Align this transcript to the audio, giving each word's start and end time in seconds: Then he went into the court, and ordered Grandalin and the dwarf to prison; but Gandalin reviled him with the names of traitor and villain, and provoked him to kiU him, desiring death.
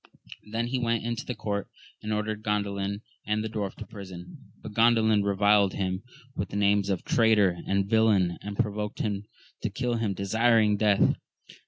Then 0.51 0.65
he 0.65 0.79
went 0.79 1.03
into 1.03 1.27
the 1.27 1.35
court, 1.35 1.69
and 2.01 2.11
ordered 2.11 2.41
Grandalin 2.41 3.01
and 3.23 3.43
the 3.43 3.47
dwarf 3.47 3.75
to 3.75 3.85
prison; 3.85 4.51
but 4.59 4.73
Gandalin 4.73 5.23
reviled 5.23 5.75
him 5.75 6.01
with 6.35 6.49
the 6.49 6.55
names 6.55 6.89
of 6.89 7.03
traitor 7.03 7.59
and 7.67 7.87
villain, 7.87 8.39
and 8.41 8.57
provoked 8.57 9.01
him 9.01 9.25
to 9.61 9.69
kiU 9.69 9.97
him, 9.99 10.15
desiring 10.15 10.75
death. 10.75 11.17